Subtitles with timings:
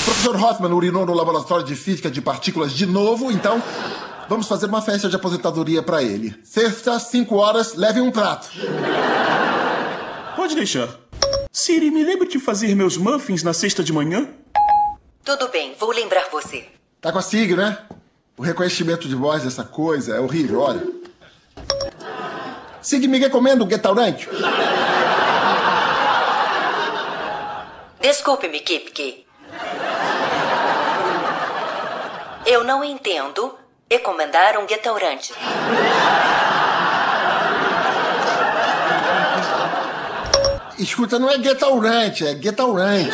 [0.00, 3.62] O professor Hoffman urinou no laboratório de física de partículas de novo, então
[4.30, 6.34] vamos fazer uma festa de aposentadoria para ele.
[6.42, 8.48] Sexta, 5 horas, leve um prato.
[10.34, 10.88] Pode deixar.
[11.52, 14.26] Siri, me lembre de fazer meus muffins na sexta de manhã?
[15.22, 16.66] Tudo bem, vou lembrar você.
[16.98, 17.76] Tá com a SIG, né?
[18.38, 20.82] O reconhecimento de voz dessa coisa é horrível, olha.
[22.80, 24.26] SIG me recomenda um restaurante.
[28.00, 29.29] Desculpe-me, Kipke.
[32.50, 33.56] Eu não entendo
[33.88, 35.32] recomendar um restaurante.
[40.76, 43.12] Escuta, não é restaurante, é restaurante.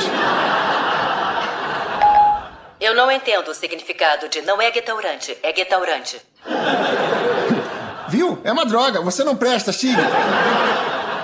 [2.80, 6.18] Eu não entendo o significado de não é restaurante, é restaurante.
[8.08, 8.40] Viu?
[8.42, 9.02] É uma droga.
[9.02, 9.98] Você não presta, SIG.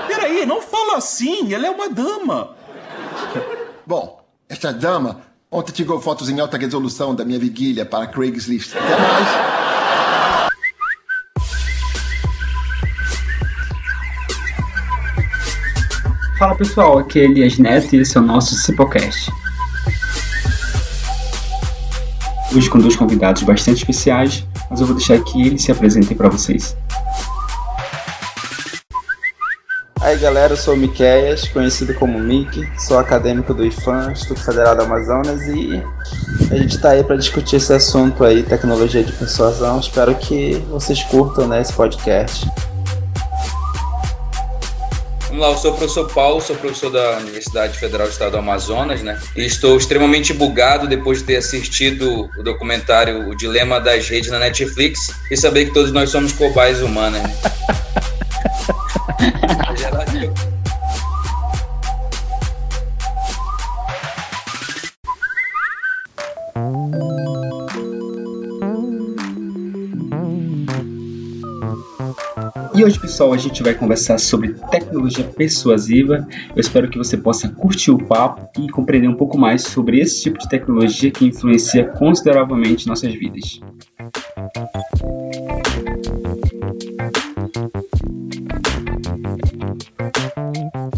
[0.06, 1.54] Peraí, não fala assim.
[1.54, 2.54] Ela é uma dama.
[3.86, 8.74] Bom, esta dama ontem tirou fotos em alta resolução da minha vigília para Craigslist.
[8.74, 9.52] Até mais.
[16.38, 19.30] Fala pessoal, aqui é Elias Neto e esse é o nosso Cipocast.
[22.54, 26.28] Hoje com dois convidados bastante especiais, mas eu vou deixar que eles se apresentem para
[26.28, 26.76] vocês.
[30.12, 34.76] Aí galera, eu sou o Miqueias, conhecido como Mick, sou acadêmico do IFAM, Instituto Federal
[34.76, 35.82] do Amazonas e
[36.50, 39.80] a gente está aí para discutir esse assunto aí, tecnologia de persuasão.
[39.80, 42.46] Espero que vocês curtam né, esse podcast.
[45.28, 48.36] Vamos lá, eu sou o professor Paulo, sou professor da Universidade Federal do Estado do
[48.36, 49.18] Amazonas, né?
[49.34, 54.38] E estou extremamente bugado depois de ter assistido o documentário O Dilema das Redes na
[54.38, 57.22] Netflix e saber que todos nós somos cobaias humanas.
[57.22, 57.34] Né?
[73.12, 76.26] pessoal, a gente vai conversar sobre tecnologia persuasiva.
[76.56, 80.22] Eu espero que você possa curtir o papo e compreender um pouco mais sobre esse
[80.22, 83.60] tipo de tecnologia que influencia consideravelmente nossas vidas.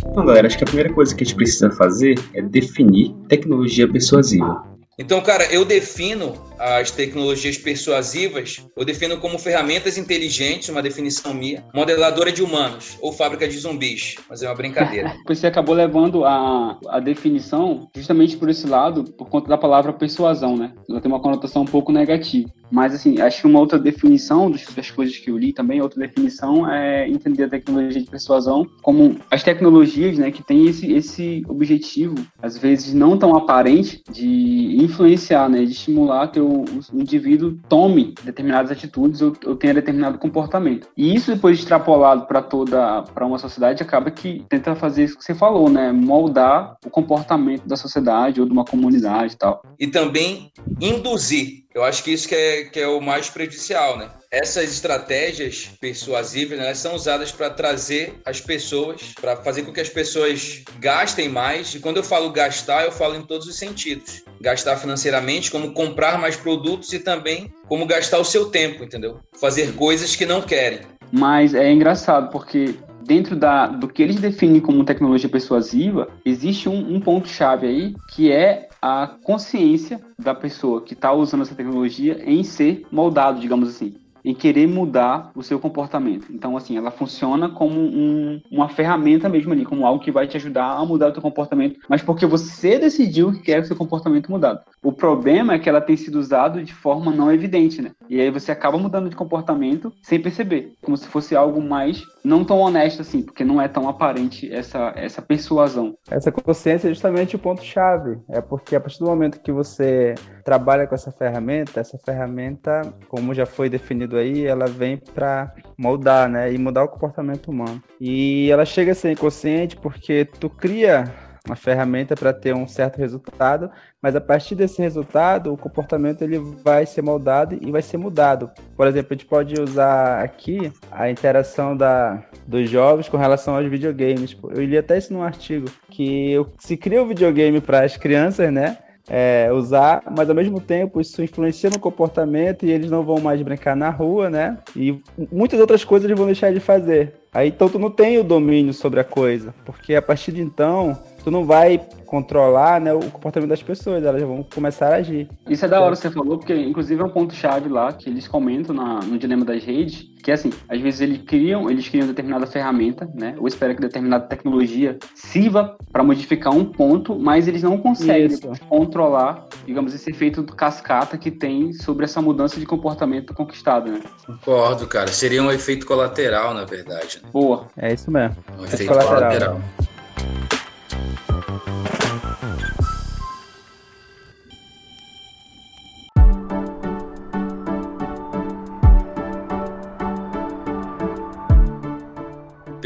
[0.08, 3.90] Então, galera, acho que a primeira coisa que a gente precisa fazer é definir tecnologia
[3.90, 4.64] persuasiva.
[4.96, 11.64] Então, cara, eu defino as tecnologias persuasivas, eu defino como ferramentas inteligentes, uma definição minha,
[11.74, 15.14] modeladora de humanos ou fábrica de zumbis, mas é uma brincadeira.
[15.26, 20.56] Você acabou levando a, a definição justamente por esse lado, por conta da palavra persuasão,
[20.56, 20.72] né?
[20.88, 22.50] Ela tem uma conotação um pouco negativa.
[22.70, 26.68] Mas, assim, acho que uma outra definição das coisas que eu li também, outra definição
[26.68, 32.16] é entender a tecnologia de persuasão como as tecnologias, né, que têm esse, esse objetivo,
[32.42, 38.14] às vezes não tão aparente, de influenciar, né, de estimular que o, o indivíduo tome
[38.22, 40.88] determinadas atitudes ou, ou tenha determinado comportamento.
[40.96, 45.24] E isso depois extrapolado para toda, para uma sociedade, acaba que tenta fazer isso que
[45.24, 49.62] você falou, né, moldar o comportamento da sociedade ou de uma comunidade e tal.
[49.78, 54.08] E também induzir eu acho que isso que é, que é o mais prejudicial, né?
[54.30, 59.80] Essas estratégias persuasivas, né, elas são usadas para trazer as pessoas, para fazer com que
[59.80, 61.74] as pessoas gastem mais.
[61.74, 64.22] E quando eu falo gastar, eu falo em todos os sentidos.
[64.40, 69.20] Gastar financeiramente, como comprar mais produtos e também como gastar o seu tempo, entendeu?
[69.40, 70.80] Fazer coisas que não querem.
[71.10, 72.74] Mas é engraçado porque
[73.04, 78.32] dentro da, do que eles definem como tecnologia persuasiva, existe um, um ponto-chave aí que
[78.32, 83.94] é a consciência da pessoa que está usando essa tecnologia em ser moldado, digamos assim
[84.24, 86.32] em querer mudar o seu comportamento.
[86.32, 90.38] Então, assim, ela funciona como um, uma ferramenta mesmo ali, como algo que vai te
[90.38, 94.30] ajudar a mudar o seu comportamento, mas porque você decidiu que quer o seu comportamento
[94.30, 94.60] mudado.
[94.82, 97.90] O problema é que ela tem sido usada de forma não evidente, né?
[98.08, 102.42] E aí você acaba mudando de comportamento sem perceber, como se fosse algo mais não
[102.42, 105.96] tão honesto assim, porque não é tão aparente essa, essa persuasão.
[106.10, 108.18] Essa consciência é justamente o ponto-chave.
[108.30, 113.34] É porque a partir do momento que você trabalha com essa ferramenta, essa ferramenta, como
[113.34, 116.52] já foi definido aí, ela vem para moldar, né?
[116.52, 117.82] E mudar o comportamento humano.
[118.00, 121.04] E ela chega a ser inconsciente porque tu cria
[121.46, 123.70] uma ferramenta para ter um certo resultado,
[124.00, 128.50] mas a partir desse resultado, o comportamento ele vai ser moldado e vai ser mudado.
[128.74, 133.68] Por exemplo, a gente pode usar aqui a interação da, dos jovens com relação aos
[133.68, 134.36] videogames.
[134.42, 138.78] Eu li até isso num artigo, que se cria um videogame para as crianças, né?
[139.08, 143.40] é, usar, mas ao mesmo tempo isso influencia no comportamento e eles não vão mais
[143.42, 144.58] brincar na rua, né?
[144.74, 144.98] E
[145.30, 147.14] muitas outras coisas eles vão deixar de fazer.
[147.32, 150.98] Aí então tu não tem o domínio sobre a coisa, porque a partir de então
[151.24, 155.26] tu não vai controlar né, o comportamento das pessoas, elas vão começar a agir.
[155.48, 158.28] Isso é da hora que você falou, porque inclusive é um ponto-chave lá que eles
[158.28, 162.06] comentam na, no dilema das redes, que é assim, às vezes eles criam, eles criam
[162.06, 163.34] determinada ferramenta, né?
[163.38, 168.48] Ou esperam que determinada tecnologia sirva para modificar um ponto, mas eles não conseguem Isso.
[168.68, 174.00] controlar, digamos, esse efeito cascata que tem sobre essa mudança de comportamento conquistado, né?
[174.26, 175.08] Concordo, cara.
[175.08, 177.20] Seria um efeito colateral, na verdade.
[177.22, 177.28] né?
[177.32, 177.66] Boa.
[177.76, 178.36] É isso mesmo.
[178.58, 179.18] Um Efeito efeito colateral.
[179.18, 179.60] colateral.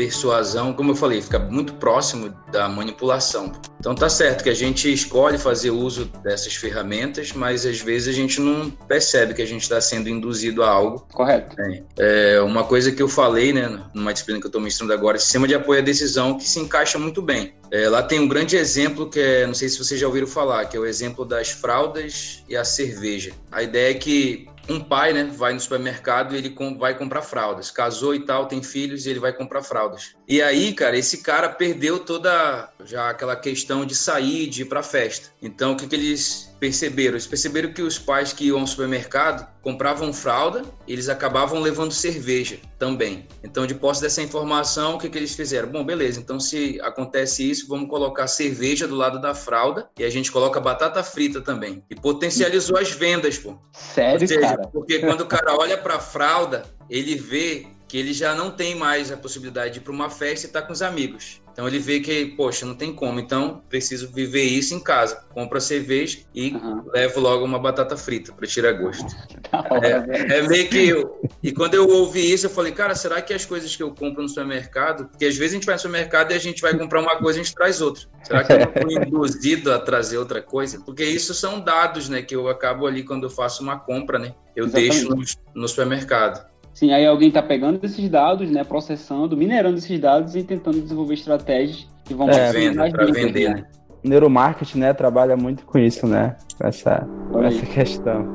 [0.08, 3.52] Persuasão, como eu falei, fica muito próximo da manipulação.
[3.78, 8.12] Então tá certo que a gente escolhe fazer uso dessas ferramentas, mas às vezes a
[8.12, 11.55] gente não percebe que a gente está sendo induzido a algo Correto.
[11.99, 15.46] é uma coisa que eu falei, né, numa disciplina que eu estou ministrando agora, sistema
[15.46, 17.52] de apoio à decisão, que se encaixa muito bem.
[17.70, 20.64] É, lá tem um grande exemplo que é, não sei se vocês já ouviram falar,
[20.64, 23.32] que é o exemplo das fraldas e a cerveja.
[23.52, 27.70] A ideia é que um pai, né, vai no supermercado e ele vai comprar fraldas.
[27.70, 30.15] Casou e tal, tem filhos e ele vai comprar fraldas.
[30.26, 34.82] E aí, cara, esse cara perdeu toda já aquela questão de sair, de ir pra
[34.82, 35.31] festa.
[35.41, 37.12] Então, o que, que eles perceberam?
[37.12, 42.58] Eles perceberam que os pais que iam ao supermercado compravam fralda, eles acabavam levando cerveja
[42.78, 43.26] também.
[43.43, 45.69] Então, de posse dessa informação, o que, que eles fizeram?
[45.69, 50.10] Bom, beleza, então se acontece isso, vamos colocar cerveja do lado da fralda e a
[50.10, 51.82] gente coloca batata frita também.
[51.90, 53.50] E potencializou as vendas, pô.
[53.50, 54.69] Ou Sério, seja, cara?
[54.72, 58.75] porque quando o cara olha para a fralda, ele vê que ele já não tem
[58.75, 61.40] mais a possibilidade de ir para uma festa e estar com os amigos.
[61.50, 65.25] Então ele vê que, poxa, não tem como, então preciso viver isso em casa.
[65.35, 66.85] Compra cerveja e Aham.
[66.94, 69.06] levo logo uma batata frita para tirar gosto.
[69.81, 70.12] Velho.
[70.32, 70.88] É meio que.
[70.88, 73.93] eu- E quando eu ouvi isso, eu falei, cara, será que as coisas que eu
[73.93, 75.06] compro no supermercado.
[75.08, 77.38] Porque às vezes a gente vai no supermercado e a gente vai comprar uma coisa
[77.38, 78.02] e a gente traz outra.
[78.23, 80.81] Será que eu não fui induzido a trazer outra coisa?
[80.85, 82.23] Porque isso são dados, né?
[82.23, 84.35] Que eu acabo ali quando eu faço uma compra, né?
[84.55, 84.90] Eu Exatamente.
[84.90, 85.08] deixo
[85.55, 86.46] no, no supermercado.
[86.78, 91.14] Sim, aí alguém tá pegando esses dados, né, processando, minerando esses dados e tentando desenvolver
[91.14, 93.64] estratégias que vão É, Venda para vender, né?
[94.04, 96.36] O neuromarketing, né, trabalha muito com isso, né?
[96.56, 98.32] Com essa, com essa questão.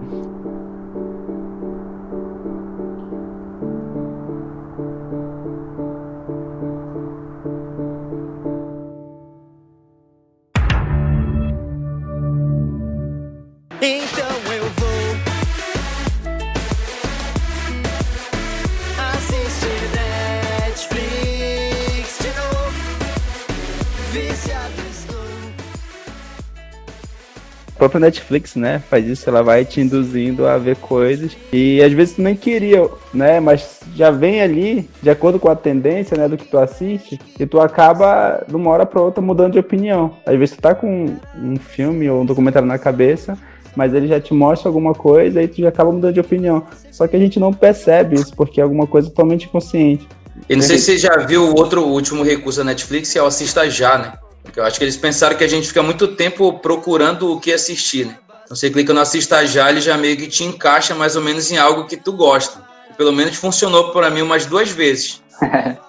[27.84, 32.16] Própria Netflix, né, faz isso, ela vai te induzindo a ver coisas e às vezes
[32.16, 36.38] tu nem queria, né, mas já vem ali de acordo com a tendência, né, do
[36.38, 40.16] que tu assiste e tu acaba de uma hora para outra mudando de opinião.
[40.26, 43.38] Às vezes tu tá com um filme ou um documentário na cabeça,
[43.76, 46.64] mas ele já te mostra alguma coisa e tu já acaba mudando de opinião.
[46.90, 50.08] Só que a gente não percebe isso porque é alguma coisa totalmente inconsciente.
[50.50, 53.26] E não sei se você já viu o outro último recurso da Netflix, é o
[53.26, 54.14] Assista Já, né?
[54.44, 57.52] Porque eu acho que eles pensaram que a gente fica muito tempo procurando o que
[57.52, 58.18] assistir, né?
[58.44, 61.50] Então você clica no Assista Já, ele já meio que te encaixa mais ou menos
[61.52, 62.62] em algo que tu gosta.
[62.98, 65.22] Pelo menos funcionou para mim umas duas vezes.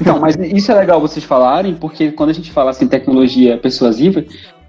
[0.00, 4.22] Então, mas isso é legal vocês falarem, porque quando a gente fala assim, tecnologia persuasiva,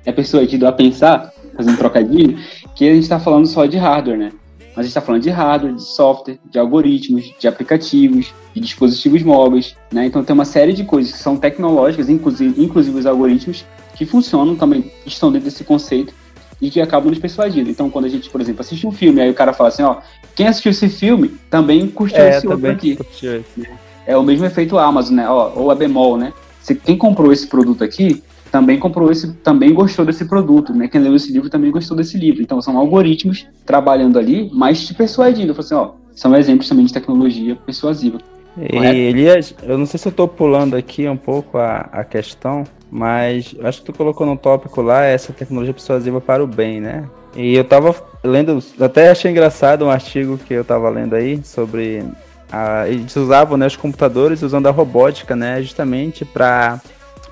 [0.06, 2.38] é persuadido a pensar, fazendo trocadilho,
[2.76, 4.32] que a gente está falando só de hardware, né?
[4.78, 9.24] Mas a gente está falando de hardware, de software, de algoritmos, de aplicativos, de dispositivos
[9.24, 10.06] móveis, né?
[10.06, 13.66] Então tem uma série de coisas que são tecnológicas, inclusive, inclusive os algoritmos,
[13.96, 16.14] que funcionam também, estão dentro desse conceito
[16.62, 17.72] e que acabam nos persuadindo.
[17.72, 19.98] Então, quando a gente, por exemplo, assiste um filme, aí o cara fala assim, ó,
[20.36, 23.68] quem assistiu esse filme também curtiu É, esse outro também aqui curtiu isso.
[24.06, 25.28] é o mesmo efeito Amazon, né?
[25.28, 26.32] Ó, ou a bemol, né?
[26.62, 30.88] Se quem comprou esse produto aqui também comprou esse, também gostou desse produto, né?
[30.88, 32.42] Quem leu esse livro também gostou desse livro.
[32.42, 35.56] Então são algoritmos trabalhando ali, mas te persuadindo.
[35.58, 38.20] Assim, ó, são exemplos também de tecnologia persuasiva.
[38.58, 38.76] E?
[38.76, 43.56] Elias, eu não sei se eu tô pulando aqui um pouco a, a questão, mas
[43.64, 47.08] acho que tu colocou no tópico lá essa tecnologia persuasiva para o bem, né?
[47.36, 52.04] E eu tava lendo, até achei engraçado um artigo que eu tava lendo aí sobre
[52.52, 56.82] a, eles usavam né, os computadores usando a robótica, né, justamente para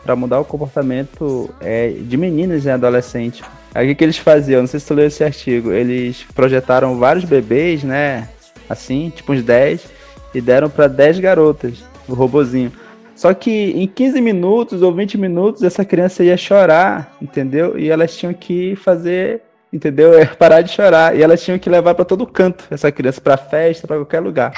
[0.06, 3.42] para mudar o comportamento é, de meninas e adolescentes.
[3.74, 4.62] Aí o que, que eles faziam?
[4.62, 5.74] Não sei se tu leu esse artigo.
[5.74, 8.30] Eles projetaram vários bebês, né?
[8.70, 9.86] Assim, tipo uns 10,
[10.34, 12.72] e deram para 10 garotas, o robozinho.
[13.16, 17.78] Só que em 15 minutos ou 20 minutos essa criança ia chorar, entendeu?
[17.78, 19.42] E elas tinham que fazer
[19.72, 20.18] entendeu?
[20.18, 21.16] É parar de chorar.
[21.16, 24.54] E elas tinham que levar para todo canto essa criança, para festa, para qualquer lugar.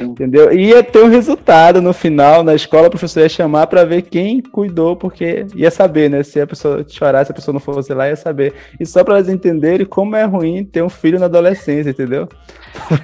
[0.00, 0.52] Entendeu?
[0.52, 4.02] E ia ter um resultado no final, na escola, o professor ia chamar para ver
[4.02, 6.22] quem cuidou, porque ia saber, né?
[6.22, 8.54] Se a pessoa chorar, se a pessoa não fosse lá, ia saber.
[8.78, 12.28] E só para elas entenderem como é ruim ter um filho na adolescência, entendeu?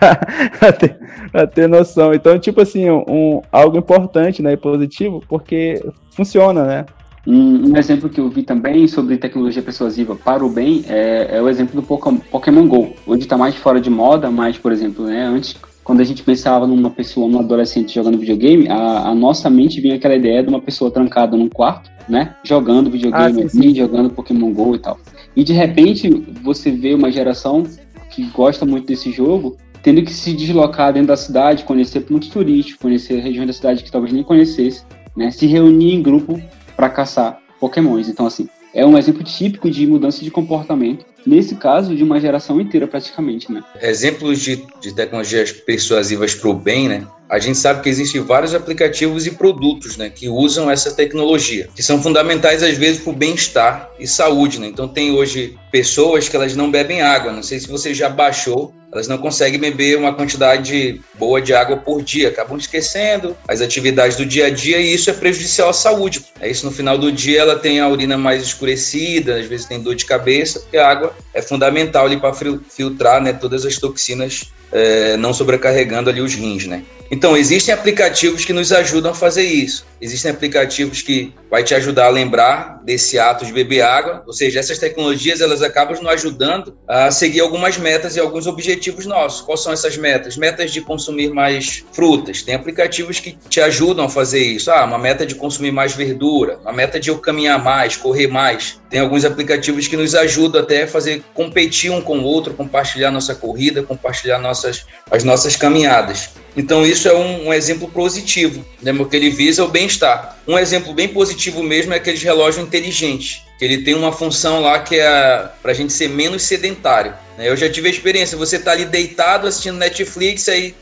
[0.58, 0.98] pra, ter,
[1.32, 2.12] pra ter noção.
[2.14, 4.52] Então, tipo assim, um, algo importante, né?
[4.52, 6.86] E positivo, porque funciona, né?
[7.26, 11.42] Um, um, exemplo que eu vi também sobre tecnologia persuasiva para o bem é, é
[11.42, 11.86] o exemplo do
[12.30, 12.94] Pokémon GO.
[13.06, 16.66] Hoje está mais fora de moda, mas, por exemplo, né, antes, quando a gente pensava
[16.66, 20.60] numa pessoa, num adolescente jogando videogame, a, a, nossa mente vinha aquela ideia de uma
[20.60, 23.74] pessoa trancada num quarto, né, jogando videogame, ah, sim, sim.
[23.74, 24.98] jogando Pokémon GO e tal.
[25.34, 26.10] E de repente
[26.42, 27.64] você vê uma geração
[28.10, 32.80] que gosta muito desse jogo tendo que se deslocar dentro da cidade, conhecer pontos turísticos,
[32.80, 34.82] conhecer regiões da cidade que talvez nem conhecesse,
[35.14, 36.40] né, se reunir em grupo
[36.76, 38.08] para caçar pokémons.
[38.08, 42.60] Então, assim, é um exemplo típico de mudança de comportamento, nesse caso, de uma geração
[42.60, 43.62] inteira praticamente, né?
[43.80, 47.06] Exemplos de, de tecnologias persuasivas para o bem, né?
[47.28, 51.82] A gente sabe que existem vários aplicativos e produtos né, que usam essa tecnologia, que
[51.82, 54.60] são fundamentais às vezes para o bem-estar e saúde.
[54.60, 54.66] Né?
[54.66, 57.32] Então tem hoje pessoas que elas não bebem água.
[57.32, 61.76] Não sei se você já baixou elas não conseguem beber uma quantidade boa de água
[61.76, 65.72] por dia, acabam esquecendo as atividades do dia a dia e isso é prejudicial à
[65.72, 66.24] saúde.
[66.40, 69.80] É isso no final do dia ela tem a urina mais escurecida, às vezes tem
[69.80, 74.52] dor de cabeça, porque a água é fundamental ali para filtrar né, todas as toxinas,
[74.74, 76.82] é, não sobrecarregando ali os rins, né?
[77.10, 79.86] Então, existem aplicativos que nos ajudam a fazer isso.
[80.00, 84.58] Existem aplicativos que vai te ajudar a lembrar desse ato de beber água, ou seja,
[84.58, 89.40] essas tecnologias elas acabam nos ajudando a seguir algumas metas e alguns objetivos nossos.
[89.42, 90.36] Quais são essas metas?
[90.36, 92.42] Metas de consumir mais frutas.
[92.42, 94.70] Tem aplicativos que te ajudam a fazer isso.
[94.70, 98.80] Ah, uma meta de consumir mais verdura, uma meta de eu caminhar mais, correr mais.
[98.90, 103.10] Tem alguns aplicativos que nos ajudam até a fazer competir um com o outro, compartilhar
[103.10, 106.30] nossa corrida, compartilhar nossas, as nossas caminhadas.
[106.56, 108.92] Então, isso é um, um exemplo positivo, né?
[108.92, 110.38] porque ele visa o bem-estar.
[110.46, 114.78] Um exemplo bem positivo mesmo é aqueles relógios inteligentes, que ele tem uma função lá
[114.78, 117.12] que é para a gente ser menos sedentário.
[117.36, 117.48] Né?
[117.48, 120.74] Eu já tive a experiência, você tá ali deitado assistindo Netflix, aí.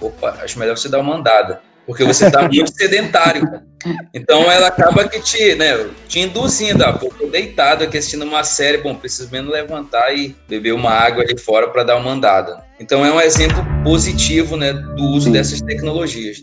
[0.00, 3.62] Opa, acho melhor você dar uma andada porque você está muito sedentário.
[4.12, 8.42] Então ela acaba que te, né, te induzindo, ah, pô, tô deitado aqui assistindo uma
[8.42, 12.64] série, bom, preciso menos levantar e beber uma água ali fora para dar uma andada.
[12.84, 16.42] Então é um exemplo positivo, né, do uso dessas tecnologias.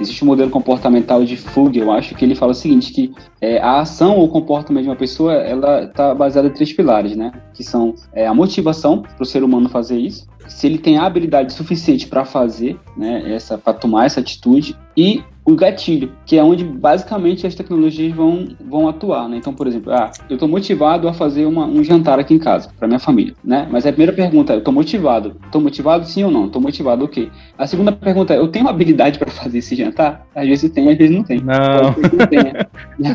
[0.00, 3.60] Existe um modelo comportamental de Fug, eu acho, que ele fala o seguinte, que é,
[3.60, 7.30] a ação ou comportamento de uma pessoa, ela está baseada em três pilares, né?
[7.54, 11.04] Que são é, a motivação para o ser humano fazer isso, se ele tem a
[11.04, 16.44] habilidade suficiente para fazer, né, essa, para tomar essa atitude, e o gatilho, que é
[16.44, 19.38] onde basicamente as tecnologias vão, vão atuar, né?
[19.38, 22.68] Então, por exemplo, ah, eu estou motivado a fazer uma, um jantar aqui em casa
[22.78, 23.66] para minha família, né?
[23.70, 25.36] Mas a primeira pergunta é, eu estou motivado?
[25.46, 26.46] Estou motivado sim ou não?
[26.46, 27.30] Estou motivado, ok.
[27.56, 30.26] A segunda pergunta é, eu tenho habilidade para fazer esse jantar?
[30.34, 31.40] Às vezes tem, às vezes não tem.
[31.40, 31.94] Não.
[32.18, 32.52] Não, tem.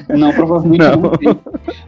[0.18, 1.02] não, provavelmente não.
[1.02, 1.40] não tem.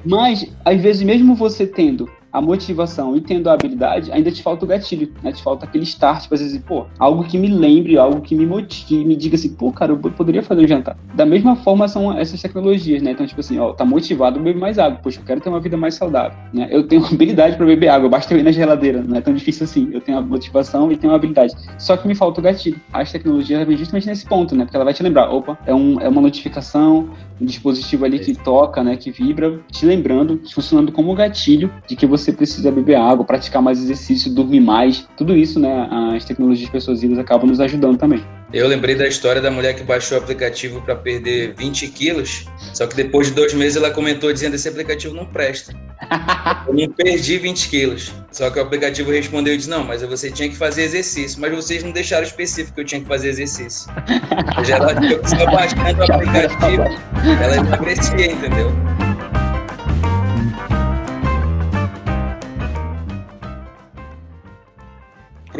[0.05, 4.65] Mas, às vezes, mesmo você tendo a motivação e tendo a habilidade, ainda te falta
[4.65, 5.31] o gatilho, né?
[5.31, 9.05] Te falta aquele start, tipo assim, pô, algo que me lembre, algo que me motive,
[9.05, 10.97] me diga assim, pô, cara, eu poderia fazer um jantar.
[11.13, 13.11] Da mesma forma são essas tecnologias, né?
[13.11, 14.99] Então, tipo assim, ó, tá motivado, beber mais água.
[15.01, 16.67] Poxa, eu quero ter uma vida mais saudável, né?
[16.69, 19.63] Eu tenho habilidade para beber água, basta eu ir na geladeira, não é tão difícil
[19.63, 19.89] assim.
[19.93, 21.53] Eu tenho a motivação e tenho a habilidade.
[21.77, 22.81] Só que me falta o gatilho.
[22.91, 24.65] As tecnologias vêm justamente nesse ponto, né?
[24.65, 28.33] Porque ela vai te lembrar, opa, é, um, é uma notificação, um dispositivo ali que
[28.33, 33.25] toca, né, que vibra, te lembrando, funcionando como gatilho de que você precisa beber água,
[33.25, 35.07] praticar mais exercício, dormir mais.
[35.17, 38.23] Tudo isso, né, as tecnologias persuasivas acabam nos ajudando também.
[38.53, 42.87] Eu lembrei da história da mulher que baixou o aplicativo para perder 20 quilos, só
[42.87, 45.73] que depois de dois meses ela comentou dizendo esse aplicativo não presta.
[46.67, 48.11] Eu não perdi 20 quilos.
[48.31, 51.39] Só que o aplicativo respondeu e disse: Não, mas você tinha que fazer exercício.
[51.39, 53.89] Mas vocês não deixaram específico que eu tinha que fazer exercício.
[54.65, 54.93] Já ela
[55.25, 56.83] só baixando o aplicativo,
[57.41, 59.04] ela emagrecia, entendeu?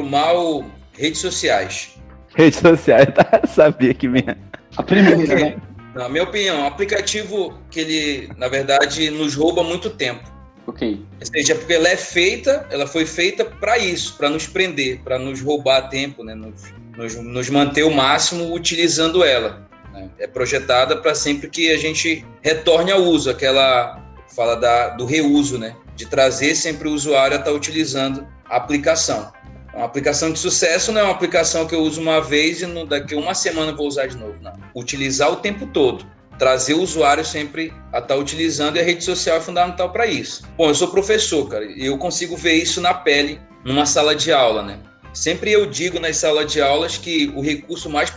[0.06, 1.98] Mal, redes sociais.
[2.36, 3.42] Redes sociais, tá?
[3.48, 4.38] Sabia que vinha.
[4.78, 5.56] A primeira, né?
[5.96, 10.30] Na minha opinião, um aplicativo que ele, na verdade, nos rouba muito tempo.
[10.68, 11.06] Ok.
[11.20, 15.18] Ou seja, porque ela é feita, ela foi feita para isso, para nos prender, para
[15.18, 16.36] nos roubar tempo, né?
[16.36, 16.64] Nos,
[16.98, 19.66] nos, nos, manter o máximo utilizando ela.
[19.94, 20.10] Né?
[20.20, 24.04] É projetada para sempre que a gente retorne ao uso, aquela
[24.36, 25.76] fala da, do reuso, né?
[25.96, 29.32] De trazer sempre o usuário a estar tá utilizando a aplicação.
[29.76, 33.14] Uma aplicação de sucesso não é uma aplicação que eu uso uma vez e daqui
[33.14, 34.54] a uma semana vou usar de novo, não.
[34.74, 36.06] Utilizar o tempo todo.
[36.40, 40.44] Trazer o usuário sempre a estar utilizando e a rede social é fundamental para isso.
[40.58, 44.32] Bom, eu sou professor, cara, e eu consigo ver isso na pele numa sala de
[44.32, 44.80] aula, né?
[45.16, 48.12] Sempre eu digo nas salas de aulas que o recurso mais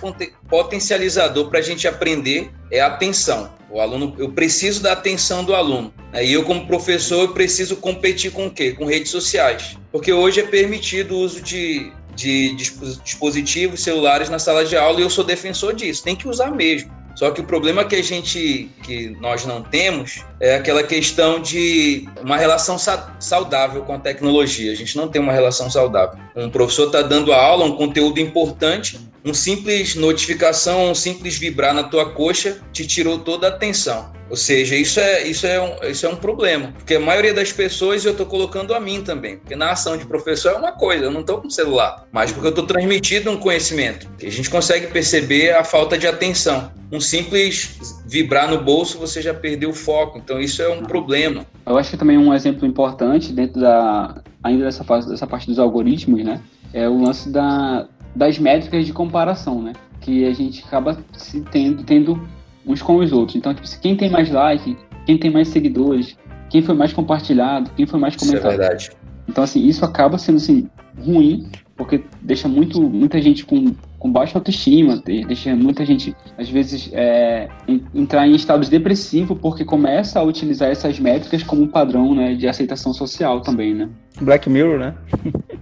[0.48, 3.54] potencializador para a gente aprender é a atenção.
[3.70, 5.94] O aluno, eu preciso da atenção do aluno.
[6.12, 8.72] E eu, como professor, eu preciso competir com o quê?
[8.72, 9.76] Com redes sociais.
[9.92, 15.02] Porque hoje é permitido o uso de, de dispositivos celulares na sala de aula e
[15.02, 16.02] eu sou defensor disso.
[16.02, 16.97] Tem que usar mesmo.
[17.18, 22.08] Só que o problema que a gente, que nós não temos, é aquela questão de
[22.22, 22.76] uma relação
[23.18, 24.70] saudável com a tecnologia.
[24.70, 26.16] A gente não tem uma relação saudável.
[26.36, 31.74] Um professor está dando a aula, um conteúdo importante, um simples notificação, um simples vibrar
[31.74, 34.12] na tua coxa te tirou toda a atenção.
[34.30, 36.72] Ou seja, isso é, isso é, um, isso é um problema.
[36.76, 39.38] Porque a maioria das pessoas, eu estou colocando a mim também.
[39.38, 42.06] Porque na ação de professor é uma coisa, eu não estou com celular.
[42.12, 44.08] Mas porque eu estou transmitindo um conhecimento.
[44.22, 46.70] A gente consegue perceber a falta de atenção.
[46.92, 50.18] Um simples vibrar no bolso, você já perdeu o foco.
[50.18, 51.46] Então isso é um problema.
[51.66, 55.58] Eu acho que também um exemplo importante dentro da ainda dessa fase dessa parte dos
[55.58, 56.40] algoritmos, né?
[56.72, 59.72] É o lance da, das métricas de comparação, né?
[60.00, 62.28] Que a gente acaba se tendo, tendo
[62.68, 63.36] uns com os outros.
[63.36, 66.16] Então, tipo, quem tem mais like, quem tem mais seguidores,
[66.50, 68.38] quem foi mais compartilhado, quem foi mais comentado.
[68.38, 68.90] Isso é verdade.
[69.26, 70.68] Então, assim, isso acaba sendo assim,
[71.02, 76.88] ruim, porque deixa muito, muita gente com, com baixa autoestima, deixa muita gente, às vezes,
[76.92, 77.48] é,
[77.94, 82.92] entrar em estados depressivos, porque começa a utilizar essas métricas como padrão né, de aceitação
[82.92, 83.88] social também, né?
[84.20, 84.94] Black Mirror, né?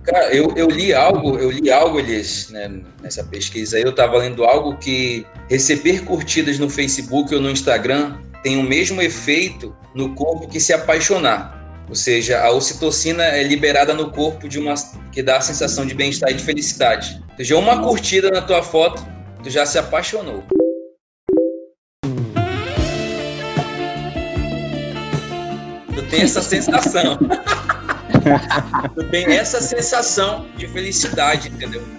[0.02, 4.18] Cara, eu, eu li algo, eu li algo, Elias, né, nessa pesquisa aí, eu estava
[4.18, 10.14] lendo algo que receber curtidas no Facebook ou no Instagram tem o mesmo efeito no
[10.14, 11.65] corpo que se apaixonar.
[11.88, 14.74] Ou seja, a ocitocina é liberada no corpo de uma
[15.12, 17.22] que dá a sensação de bem-estar e de felicidade.
[17.30, 19.06] Ou seja, uma curtida na tua foto,
[19.42, 20.42] tu já se apaixonou.
[25.94, 27.18] Tu tem essa sensação.
[28.94, 31.95] tu tem essa sensação de felicidade, entendeu?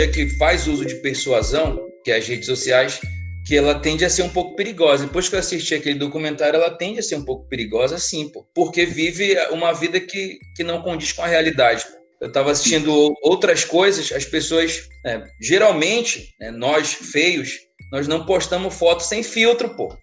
[0.00, 3.00] Tecnologia que faz uso de persuasão, que é as redes sociais,
[3.46, 5.06] que ela tende a ser um pouco perigosa.
[5.06, 8.46] Depois que eu assisti aquele documentário, ela tende a ser um pouco perigosa, sim, pô,
[8.54, 11.84] porque vive uma vida que, que não condiz com a realidade.
[12.20, 17.58] Eu estava assistindo outras coisas, as pessoas, é, geralmente, né, nós feios,
[17.90, 19.94] nós não postamos fotos sem filtro, pô.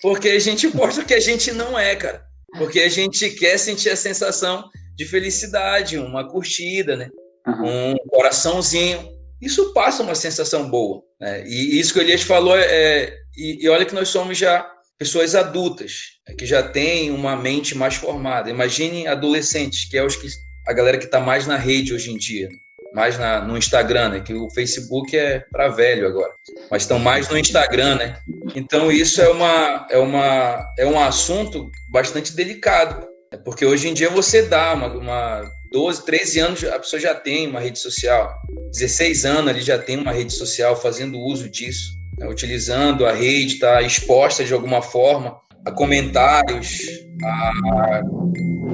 [0.00, 2.24] Porque a gente posta o que a gente não é, cara.
[2.56, 4.64] Porque a gente quer sentir a sensação
[4.96, 7.10] de felicidade, uma curtida, né?
[7.46, 7.92] uhum.
[7.92, 9.15] um coraçãozinho.
[9.40, 11.02] Isso passa uma sensação boa.
[11.20, 11.44] Né?
[11.46, 13.18] E isso que o Elias falou é, é.
[13.36, 14.66] E, e olha que nós somos já
[14.98, 15.92] pessoas adultas,
[16.26, 16.34] né?
[16.34, 18.50] que já têm uma mente mais formada.
[18.50, 20.26] Imagine adolescentes, que é os que,
[20.66, 22.48] a galera que está mais na rede hoje em dia,
[22.94, 24.20] mais na, no Instagram, né?
[24.20, 26.32] que o Facebook é para velho agora,
[26.70, 28.18] mas estão mais no Instagram, né?
[28.54, 33.38] Então isso é, uma, é, uma, é um assunto bastante delicado, né?
[33.44, 37.46] porque hoje em dia você dá uma, uma 12, 13 anos a pessoa já tem
[37.46, 38.34] uma rede social.
[38.72, 42.26] 16 anos ele já tem uma rede social fazendo uso disso, né?
[42.26, 46.78] utilizando a rede, está exposta de alguma forma a comentários,
[47.22, 47.52] a,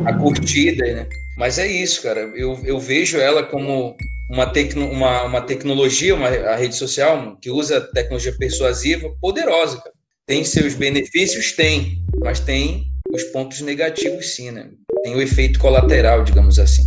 [0.06, 1.08] a né?
[1.36, 2.20] Mas é isso, cara.
[2.36, 3.96] Eu, eu vejo ela como
[4.30, 9.92] uma, tecno, uma, uma tecnologia, uma, a rede social, que usa tecnologia persuasiva, poderosa, cara.
[10.24, 11.50] Tem seus benefícios?
[11.50, 14.70] Tem, mas tem os pontos negativos, sim, né?
[15.02, 16.84] Tem o efeito colateral, digamos assim.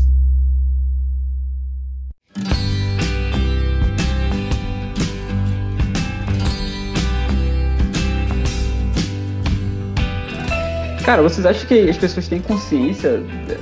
[11.04, 13.18] Cara, vocês acham que as pessoas têm consciência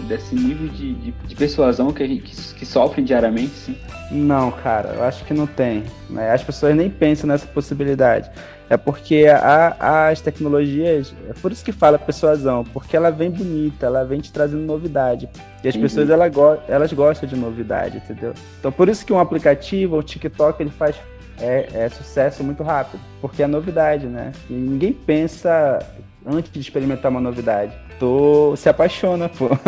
[0.08, 3.78] desse nível de, de, de persuasão que, a gente, que, que, sofrem diariamente, sim?
[4.12, 5.84] Não, cara, eu acho que não tem.
[6.10, 6.32] Né?
[6.32, 8.30] As pessoas nem pensam nessa possibilidade.
[8.74, 13.86] É porque a, as tecnologias, é por isso que fala persuasão, porque ela vem bonita,
[13.86, 15.30] ela vem te trazendo novidade.
[15.64, 15.82] E as uhum.
[15.82, 16.26] pessoas ela,
[16.68, 18.34] elas gostam de novidade, entendeu?
[18.60, 20.96] Então por isso que um aplicativo, um TikTok, ele faz
[21.40, 24.32] é, é, sucesso muito rápido, porque é novidade, né?
[24.50, 25.78] E ninguém pensa
[26.26, 27.74] antes de experimentar uma novidade.
[28.00, 29.50] Tu se apaixona, pô.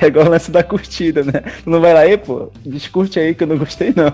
[0.00, 1.42] É igual o lance da curtida, né?
[1.64, 4.12] Tu não vai lá, aí, pô, descurte aí que eu não gostei, não.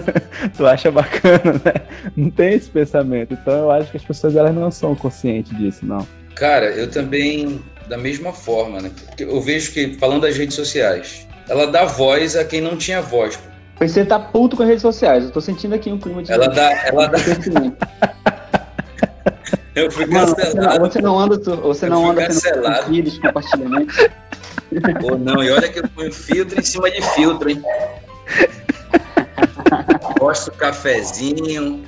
[0.56, 1.74] tu acha bacana, né?
[2.16, 3.34] Não tem esse pensamento.
[3.34, 6.06] Então eu acho que as pessoas elas não são conscientes disso, não.
[6.34, 8.90] Cara, eu também, da mesma forma, né?
[9.18, 13.38] Eu vejo que, falando das redes sociais, ela dá voz a quem não tinha voz.
[13.80, 15.24] Você tá puto com as redes sociais.
[15.24, 16.32] Eu tô sentindo aqui um clima de.
[16.32, 16.86] Ela dá.
[16.86, 17.18] Ela dá.
[19.78, 20.80] Eu fui não, cancelado.
[20.80, 22.62] você não anda, você não anda tendo cancelado.
[22.62, 23.96] compartilhos, compartilhamentos.
[25.00, 27.62] Pô, não, e olha que eu ponho filtro em cima de filtro, hein?
[30.18, 31.84] Gosto do cafezinho.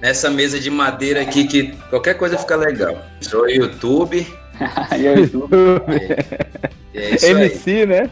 [0.00, 2.96] Nessa mesa de madeira aqui que qualquer coisa fica legal.
[3.20, 4.26] Sou YouTube.
[4.98, 5.48] e aí, tu?
[6.94, 7.32] E é isso aí.
[7.32, 8.10] MC, né?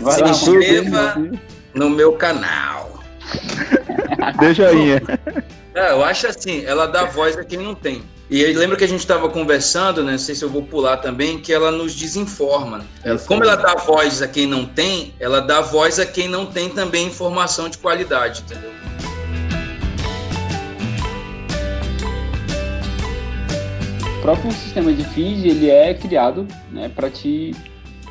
[0.00, 1.22] Vai Se lá, inscreva
[1.74, 3.02] no meu canal.
[4.40, 5.00] Dê joinha.
[5.74, 8.02] É, eu acho assim, ela dá voz a quem não tem.
[8.30, 10.12] E aí, lembra que a gente estava conversando, né?
[10.12, 12.78] Não sei se eu vou pular também, que ela nos desinforma.
[12.78, 12.84] né?
[13.04, 16.44] Ela- como ela dá voz a quem não tem, ela dá voz a quem não
[16.44, 18.70] tem também informação de qualidade, entendeu?
[24.18, 27.54] O próprio sistema de feed, ele é criado, né, para te,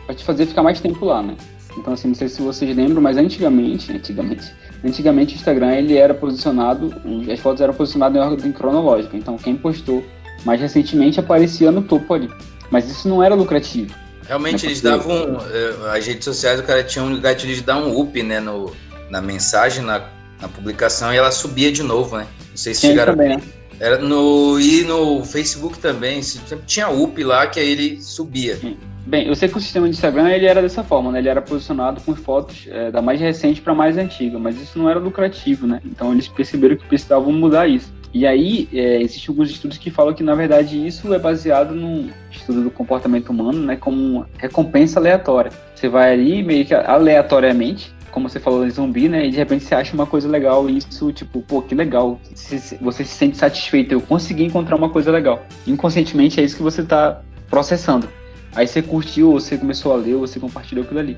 [0.05, 1.35] pra te fazer ficar mais tempo lá, né?
[1.77, 4.51] Então, assim, não sei se vocês lembram, mas antigamente, antigamente,
[4.83, 6.93] antigamente o Instagram, ele era posicionado,
[7.31, 9.15] as fotos eram posicionadas em ordem cronológica.
[9.17, 10.03] Então, quem postou
[10.45, 12.29] mais recentemente aparecia no topo ali.
[12.69, 13.93] Mas isso não era lucrativo.
[14.27, 15.37] Realmente É eles davam.
[15.51, 18.39] eh, As redes sociais, o cara tinha um gatilho de dar um up, né?
[18.39, 18.71] No,
[19.09, 20.01] na mensagem, na,
[20.41, 22.27] na publicação, e ela subia de novo, né?
[22.49, 23.13] Não sei se chegaram.
[23.13, 23.41] também, né?
[23.79, 28.59] Era no, e no Facebook também, se- sempre tinha up lá que aí ele subia.
[29.07, 31.19] Bem, eu sei que o sistema de Instagram ele era dessa forma, né?
[31.19, 34.89] Ele era posicionado com fotos é, da mais recente para mais antiga, mas isso não
[34.89, 35.79] era lucrativo, né?
[35.85, 37.89] Então eles perceberam que precisavam mudar isso.
[38.13, 42.09] E aí, é, existem alguns estudos que falam que, na verdade, isso é baseado num
[42.29, 43.77] estudo do comportamento humano, né?
[43.77, 45.53] Como uma recompensa aleatória.
[45.73, 49.25] Você vai ali meio que aleatoriamente, como você falou em zumbi, né?
[49.25, 52.19] E de repente você acha uma coisa legal e isso, tipo, pô, que legal.
[52.35, 55.45] Você se sente satisfeito, eu consegui encontrar uma coisa legal.
[55.65, 58.09] Inconscientemente é isso que você tá processando.
[58.57, 61.15] Aí você curtiu, ou você começou a ler, ou você compartilhou aquilo ali.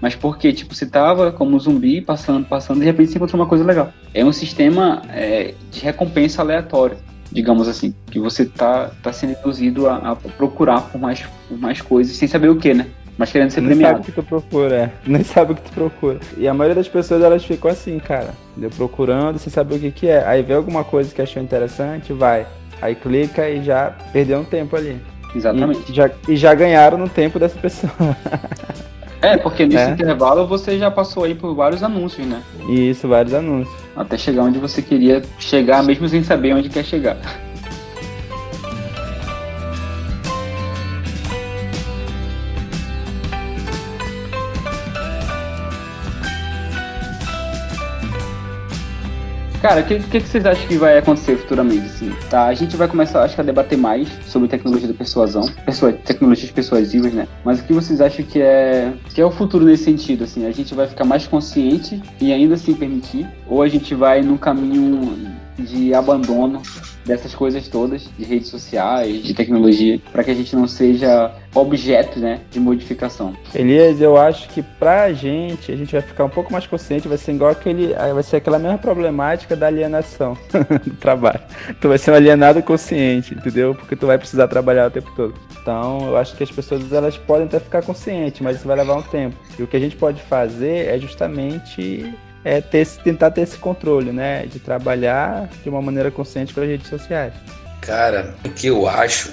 [0.00, 3.38] Mas porque, tipo, você tava como um zumbi, passando, passando, e de repente você encontrou
[3.38, 3.92] uma coisa legal.
[4.14, 6.96] É um sistema é, de recompensa aleatório,
[7.30, 7.94] digamos assim.
[8.10, 12.26] Que você tá, tá sendo induzido a, a procurar por mais, por mais coisas, sem
[12.26, 12.86] saber o que, né?
[13.18, 14.00] Mas querendo ser sabe premiado.
[14.00, 14.90] o que tu procura, é.
[15.06, 16.18] Nem sabe o que tu procura.
[16.38, 18.30] E a maioria das pessoas, elas ficam assim, cara.
[18.52, 18.70] Entendeu?
[18.70, 20.26] Procurando, sem saber o que que é.
[20.26, 22.46] Aí vê alguma coisa que achou interessante, vai.
[22.80, 24.98] Aí clica e já perdeu um tempo ali.
[25.34, 25.90] Exatamente.
[25.90, 27.92] E já, e já ganharam no tempo dessa pessoa.
[29.22, 29.90] É, porque nesse É.
[29.90, 32.42] intervalo você já passou aí por vários anúncios, né?
[32.66, 33.76] E isso, vários anúncios.
[33.94, 37.18] Até chegar onde você queria chegar, mesmo sem saber onde quer chegar.
[49.60, 51.84] Cara, o que, que, vocês acham que vai acontecer futuramente?
[51.84, 52.10] Assim?
[52.30, 55.92] Tá, a gente vai começar, acho que, a debater mais sobre tecnologia da persuasão, pessoa,
[55.92, 57.28] tecnologias persuasivas, né?
[57.44, 60.24] Mas o que vocês acham que é, que é o futuro nesse sentido?
[60.24, 63.28] Assim, a gente vai ficar mais consciente e ainda assim permitir?
[63.46, 66.62] Ou a gente vai num caminho de abandono
[67.04, 72.18] dessas coisas todas, de redes sociais, de tecnologia, para que a gente não seja objeto,
[72.18, 73.34] né, de modificação?
[73.54, 77.18] Elias, eu acho que pra gente, a gente vai ficar um pouco mais consciente, vai
[77.18, 77.94] ser igual aquele.
[77.94, 80.36] aí Vai ser aquela mesma problemática da alienação
[80.84, 81.40] do trabalho.
[81.80, 83.74] Tu vai ser um alienado consciente, entendeu?
[83.74, 85.34] Porque tu vai precisar trabalhar o tempo todo.
[85.60, 88.96] Então, eu acho que as pessoas elas podem até ficar conscientes, mas isso vai levar
[88.96, 89.36] um tempo.
[89.58, 92.12] E o que a gente pode fazer é justamente
[92.44, 94.46] é ter, tentar ter esse controle, né?
[94.46, 97.32] De trabalhar de uma maneira consciente com as redes sociais.
[97.80, 99.30] Cara, o que eu acho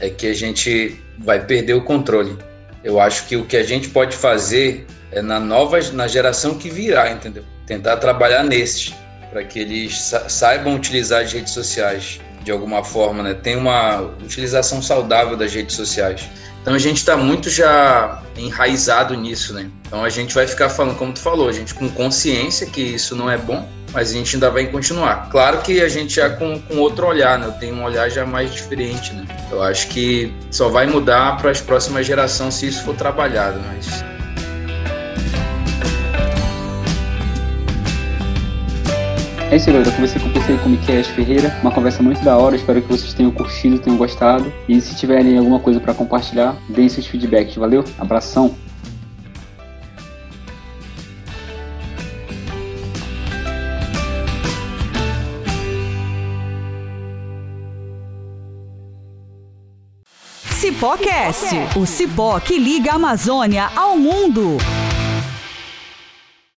[0.00, 2.36] é que a gente vai perder o controle.
[2.82, 6.68] Eu acho que o que a gente pode fazer é na nova, na geração que
[6.70, 7.44] virá, entendeu?
[7.66, 8.92] Tentar trabalhar nesses,
[9.30, 13.34] para que eles sa- saibam utilizar as redes sociais de alguma forma, né?
[13.34, 16.28] Tem uma utilização saudável das redes sociais.
[16.62, 19.68] Então a gente está muito já enraizado nisso, né?
[19.86, 23.16] Então a gente vai ficar falando, como tu falou, a gente com consciência que isso
[23.16, 25.28] não é bom, mas a gente ainda vai continuar.
[25.28, 27.46] Claro que a gente já com, com outro olhar, né?
[27.46, 29.26] Eu tenho um olhar já mais diferente, né?
[29.50, 34.04] Eu acho que só vai mudar para as próximas gerações se isso for trabalhado, mas
[39.52, 39.86] É isso, galera.
[39.86, 41.54] Eu conversei com você com o Miquel Ferreira.
[41.60, 42.56] Uma conversa muito da hora.
[42.56, 44.50] Espero que vocês tenham curtido, tenham gostado.
[44.66, 47.56] E se tiverem alguma coisa para compartilhar, deem seus feedbacks.
[47.56, 47.84] Valeu?
[47.98, 48.54] Abração.
[60.48, 64.56] Cipócast, o cipó que liga a Amazônia ao mundo.